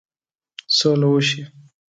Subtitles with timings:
[0.77, 1.41] سوله وشي.